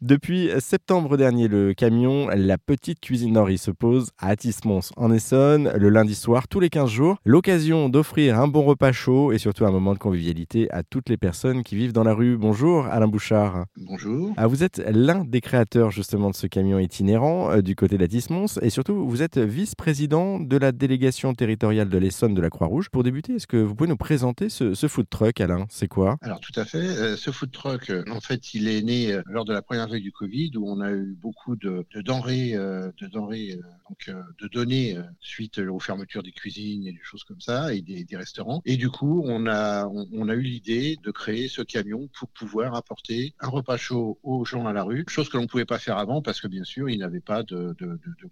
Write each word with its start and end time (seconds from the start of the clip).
Depuis 0.00 0.48
septembre 0.60 1.16
dernier, 1.16 1.48
le 1.48 1.74
camion 1.74 2.28
La 2.28 2.56
Petite 2.56 3.00
Cuisine 3.00 3.32
d'Henri 3.32 3.58
se 3.58 3.72
pose 3.72 4.10
à 4.16 4.28
Atis-Mons 4.28 4.92
en 4.96 5.10
Essonne 5.10 5.72
le 5.76 5.88
lundi 5.88 6.14
soir 6.14 6.46
tous 6.46 6.60
les 6.60 6.70
15 6.70 6.88
jours. 6.88 7.16
L'occasion 7.24 7.88
d'offrir 7.88 8.38
un 8.38 8.46
bon 8.46 8.62
repas 8.62 8.92
chaud 8.92 9.32
et 9.32 9.38
surtout 9.38 9.66
un 9.66 9.72
moment 9.72 9.94
de 9.94 9.98
convivialité 9.98 10.70
à 10.70 10.84
toutes 10.84 11.08
les 11.08 11.16
personnes 11.16 11.64
qui 11.64 11.74
vivent 11.74 11.92
dans 11.92 12.04
la 12.04 12.14
rue. 12.14 12.36
Bonjour 12.36 12.86
Alain 12.86 13.08
Bouchard. 13.08 13.64
Bonjour. 13.76 14.32
Ah, 14.36 14.46
vous 14.46 14.62
êtes 14.62 14.80
l'un 14.88 15.24
des 15.24 15.40
créateurs 15.40 15.90
justement 15.90 16.30
de 16.30 16.36
ce 16.36 16.46
camion 16.46 16.78
itinérant 16.78 17.50
euh, 17.50 17.60
du 17.60 17.74
côté 17.74 17.98
d'Atis-Mons 17.98 18.60
et 18.62 18.70
surtout 18.70 19.04
vous 19.04 19.22
êtes 19.22 19.38
vice-président 19.38 20.38
de 20.38 20.56
la 20.56 20.70
délégation 20.70 21.34
territoriale 21.34 21.88
de 21.88 21.98
l'Essonne 21.98 22.34
de 22.34 22.40
la 22.40 22.50
Croix-Rouge. 22.50 22.88
Pour 22.90 23.02
débuter, 23.02 23.34
est-ce 23.34 23.48
que 23.48 23.56
vous 23.56 23.74
pouvez 23.74 23.90
nous 23.90 23.96
présenter 23.96 24.48
ce, 24.48 24.74
food 24.86 25.10
truck 25.10 25.40
Alain? 25.40 25.66
C'est 25.70 25.88
quoi? 25.88 26.18
Alors 26.22 26.38
tout 26.38 26.52
à 26.54 26.64
fait. 26.64 26.78
Euh, 26.78 27.16
ce 27.16 27.32
food 27.32 27.50
truck, 27.50 27.90
euh, 27.90 28.04
en 28.12 28.20
fait, 28.20 28.54
il 28.54 28.68
est 28.68 28.82
né 28.82 29.18
lors 29.26 29.44
de 29.44 29.52
la 29.52 29.60
première 29.60 29.87
du 29.96 30.12
Covid 30.12 30.52
où 30.56 30.68
on 30.68 30.80
a 30.80 30.90
eu 30.90 31.16
beaucoup 31.20 31.56
de, 31.56 31.86
denrées, 32.04 32.52
de 32.52 33.06
denrées, 33.06 33.52
euh, 33.52 33.58
euh, 33.58 33.62
donc 33.88 34.08
euh, 34.08 34.22
de 34.40 34.48
données 34.48 34.98
suite 35.20 35.58
aux 35.58 35.78
fermetures 35.78 36.22
des 36.22 36.32
cuisines 36.32 36.86
et 36.86 36.92
des 36.92 37.02
choses 37.02 37.24
comme 37.24 37.40
ça 37.40 37.72
et 37.74 37.82
des, 37.82 38.16
restaurants. 38.16 38.62
Et 38.64 38.76
du 38.76 38.90
coup, 38.90 39.22
on 39.26 39.46
a, 39.46 39.86
on, 39.86 40.28
a 40.28 40.34
eu 40.34 40.42
l'idée 40.42 40.96
de 41.02 41.10
créer 41.10 41.48
ce 41.48 41.62
camion 41.62 42.08
pour 42.18 42.28
pouvoir 42.30 42.74
apporter 42.74 43.34
un 43.40 43.48
repas 43.48 43.76
chaud 43.76 44.18
aux 44.22 44.44
gens 44.44 44.66
à 44.66 44.72
la 44.72 44.82
rue, 44.82 45.04
chose 45.08 45.28
que 45.28 45.36
l'on 45.36 45.44
ne 45.44 45.48
pouvait 45.48 45.64
pas 45.64 45.78
faire 45.78 45.98
avant 45.98 46.20
parce 46.20 46.40
que 46.40 46.48
bien 46.48 46.64
sûr, 46.64 46.90
ils 46.90 46.98
n'avaient 46.98 47.20
pas 47.20 47.42
de, 47.42 47.76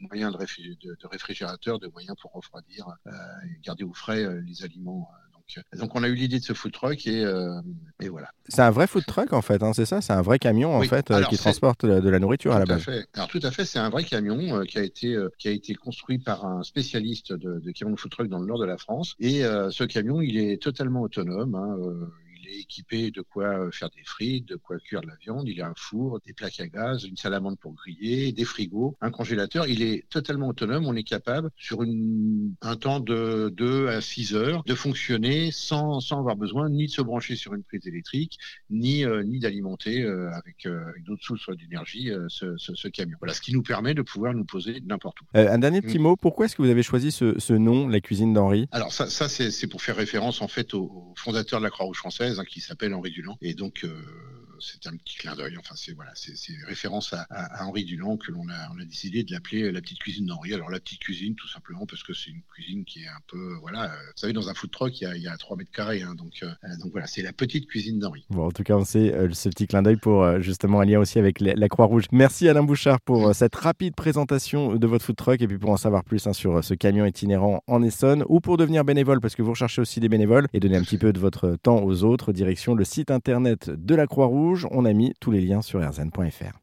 moyens 0.00 0.33
de, 0.33 1.06
réfrigérateur, 1.06 1.78
de 1.78 1.88
moyens 1.88 2.16
pour 2.20 2.33
refroidir 2.33 2.86
et 3.06 3.61
garder 3.62 3.84
au 3.84 3.95
frais 3.95 4.27
les 4.42 4.64
aliments 4.64 5.09
donc, 5.78 5.95
on 5.95 6.02
a 6.02 6.09
eu 6.09 6.14
l'idée 6.14 6.38
de 6.38 6.45
ce 6.45 6.52
food 6.52 6.73
truck 6.73 7.06
et, 7.06 7.24
euh, 7.24 7.60
voilà. 8.10 8.30
C'est 8.48 8.62
un 8.62 8.70
vrai 8.70 8.86
food 8.86 9.05
truck 9.06 9.32
en 9.32 9.42
fait, 9.42 9.62
hein, 9.62 9.72
c'est 9.72 9.86
ça? 9.86 10.00
C'est 10.00 10.12
un 10.12 10.22
vrai 10.22 10.38
camion 10.38 10.74
en 10.74 10.82
fait 10.82 11.10
euh, 11.10 11.22
qui 11.24 11.36
transporte 11.36 11.84
de 11.86 12.09
la 12.09 12.19
nourriture 12.19 12.52
à 12.52 12.59
la 12.59 12.64
base. 12.64 12.82
fait. 12.82 13.06
Alors 13.14 13.28
tout 13.28 13.41
à 13.42 13.50
fait, 13.50 13.64
c'est 13.64 13.78
un 13.78 13.91
vrai 13.91 14.05
camion 14.05 14.60
euh, 14.60 14.64
qui 14.64 14.78
a 14.78 14.82
été 14.82 15.16
qui 15.38 15.48
a 15.48 15.50
été 15.50 15.75
construit 15.75 16.19
par 16.19 16.44
un 16.44 16.62
spécialiste 16.62 17.33
de, 17.33 17.61
de 17.61 17.70
camion 17.72 17.97
food 17.97 18.11
truck 18.11 18.28
dans 18.28 18.38
le 18.38 18.47
nord 18.47 18.58
de 18.58 18.66
la 18.66 18.77
France. 18.77 19.14
Et 19.20 19.42
ce 19.42 19.84
camion, 19.84 20.20
il 20.20 20.38
est 20.38 20.61
totalement 20.62 21.03
autonome. 21.03 21.55
Hein, 21.55 21.77
il 22.47 22.56
est 22.56 22.61
équipé 22.61 23.11
de 23.11 23.22
quoi 23.22 23.47
euh, 23.47 23.70
faire 23.70 23.91
des 23.91 24.02
frites, 24.05 24.48
de 24.48 24.56
quoi 24.56 24.78
cuire 24.78 25.00
de 25.00 25.06
la 25.06 25.16
viande. 25.16 25.48
Il 25.48 25.61
a 25.61 25.69
un 25.69 25.75
four, 25.77 26.20
des 26.27 26.33
plaques 26.33 26.61
à 26.61 26.66
gaz, 26.66 27.05
une 27.05 27.16
salamande 27.16 27.58
pour 27.58 27.75
griller, 27.75 28.33
des 28.33 28.44
frigos, 28.44 28.97
un 29.00 29.11
congélateur. 29.11 29.66
Il 29.66 29.83
est 29.83 30.08
totalement 30.08 30.48
autonome. 30.48 30.86
On 30.86 30.94
est 30.94 31.03
capable, 31.03 31.50
sur 31.56 31.83
un 31.83 32.77
temps 32.77 33.00
de 33.00 33.53
2 33.56 33.88
à 33.88 34.00
6 34.00 34.34
heures, 34.34 34.62
de 34.64 34.75
fonctionner 34.75 35.50
sans, 35.50 36.00
sans 36.00 36.19
avoir 36.19 36.36
besoin 36.36 36.69
ni 36.69 36.86
de 36.86 36.91
se 36.91 37.03
brancher 37.03 37.36
sur 37.36 37.55
une 37.55 37.62
prise 37.62 37.86
électrique, 37.86 38.38
ni, 38.70 39.05
euh, 39.05 39.22
ni 39.22 39.38
d'alimenter 39.38 40.03
euh, 40.03 40.31
avec, 40.33 40.69
d'autres 41.05 41.22
sources 41.22 41.50
d'énergie 41.56 42.10
ce, 42.28 42.88
camion. 42.88 43.16
Voilà 43.20 43.34
ce 43.34 43.41
qui 43.41 43.53
nous 43.53 43.62
permet 43.62 43.94
de 43.94 44.03
pouvoir 44.03 44.34
nous 44.34 44.44
poser 44.44 44.81
n'importe 44.86 45.20
où. 45.20 45.25
un 45.34 45.58
dernier 45.58 45.83
petit 45.83 45.98
mm. 45.98 46.03
mot. 46.03 46.16
Pourquoi 46.16 46.47
est-ce 46.47 46.56
que 46.56 46.62
vous 46.62 46.70
avez 46.70 46.83
choisi 46.83 47.10
ce, 47.10 47.53
nom, 47.53 47.88
la 47.88 48.00
cuisine 48.00 48.33
d'Henri? 48.33 48.69
Alors 48.72 48.92
ça, 48.92 49.08
ça 49.08 49.28
c'est 49.28 49.66
pour 49.66 49.83
faire 49.83 49.97
référence 49.97 50.42
en 50.42 50.48
fait 50.48 50.75
au 50.75 51.14
fondateur 51.16 51.60
de 51.60 51.64
la 51.64 51.70
Croix-Rouge 51.70 51.98
française 51.98 52.36
qui 52.45 52.61
s'appelle 52.61 52.95
Henri 52.95 53.11
Dunant. 53.11 53.39
Et 53.41 53.55
donc, 53.55 53.84
euh, 53.84 53.91
c'est 54.61 54.87
un 54.87 54.97
petit 54.97 55.17
clin 55.17 55.35
d'œil. 55.35 55.57
Enfin, 55.59 55.75
c'est 55.77 55.93
voilà, 55.93 56.12
c'est 56.15 56.53
référence 56.67 57.12
à, 57.12 57.27
Henri 57.65 57.85
Dunant 57.85 58.17
que 58.17 58.33
l'on 58.33 58.49
a, 58.49 58.71
on 58.75 58.81
a 58.81 58.85
décidé 58.85 59.25
de 59.25 59.33
l'appeler 59.33 59.71
la 59.71 59.81
petite 59.81 59.99
cuisine 59.99 60.27
d'Henri. 60.27 60.55
Alors 60.55 60.71
la 60.71 60.81
petite 60.81 61.01
cuisine, 61.01 61.35
tout 61.35 61.49
simplement 61.49 61.87
parce 61.87 62.03
que 62.03 62.15
c'est 62.15 62.31
une 62.31 62.43
cuisine 62.43 62.84
qui 62.84 63.03
est 63.03 63.09
un 63.09 63.21
peu, 63.27 63.55
voilà, 63.61 63.84
euh, 63.84 63.97
vous 63.97 64.21
savez, 64.21 64.33
dans 64.33 64.49
un 64.49 64.55
food 64.55 64.71
truck, 64.71 65.01
il 65.01 65.05
y 65.05 65.07
a, 65.07 65.17
il 65.17 65.23
y 65.23 65.29
a 65.29 65.37
3 65.37 65.57
mètres 65.57 65.71
carrés, 65.71 66.03
hein, 66.03 66.15
donc, 66.15 66.33
euh, 66.43 66.49
donc 66.83 66.93
voilà, 66.93 67.07
c'est 67.07 67.23
la 67.23 67.33
petite 67.33 67.67
cuisine 67.67 67.99
d'Henri. 67.99 68.25
Bon, 68.31 68.47
en 68.47 68.51
tout 68.51 68.62
cas, 68.62 68.75
on 68.75 68.84
sait 68.84 69.15
ce 69.33 69.49
petit 69.49 69.67
clin 69.67 69.83
d'œil 69.83 69.97
pour 69.97 70.41
justement 70.41 70.81
un 70.81 70.84
lien 70.84 70.99
aussi 70.99 71.19
avec 71.19 71.41
la, 71.41 71.69
Croix-Rouge. 71.69 72.05
Merci 72.12 72.49
Alain 72.49 72.62
Bouchard 72.62 73.01
pour 73.01 73.34
cette 73.34 73.55
rapide 73.57 73.95
présentation 73.95 74.77
de 74.77 74.87
votre 74.87 75.05
food 75.05 75.17
truck 75.17 75.43
et 75.43 75.49
puis 75.49 75.59
pour 75.59 75.71
en 75.71 75.77
savoir 75.77 76.05
plus 76.05 76.27
hein, 76.27 76.33
sur 76.33 76.62
ce 76.62 76.75
camion 76.75 77.05
itinérant 77.05 77.62
en 77.67 77.83
Essonne 77.83 78.25
ou 78.29 78.41
pour 78.41 78.57
devenir 78.57 78.84
bénévole 78.84 79.21
parce 79.21 79.34
que 79.34 79.43
vous 79.43 79.51
recherchez 79.51 79.81
aussi 79.81 80.00
des 80.00 80.09
bénévoles 80.09 80.47
et 80.53 80.61
donner 80.61 80.77
un 80.77 80.83
petit 80.83 80.99
peu 80.99 81.12
de 81.12 81.19
votre 81.19 81.56
temps 81.56 81.83
aux 81.83 82.05
autres. 82.05 82.33
Direction 82.33 82.75
le 82.75 82.84
site 82.84 83.11
internet 83.11 83.71
de 83.71 83.95
la 83.95 84.06
On 84.71 84.84
a 84.84 84.93
mis 84.93 85.12
tous 85.21 85.31
les 85.31 85.41
liens 85.41 85.62
sur 85.62 85.81
rzn.fr. 85.81 86.61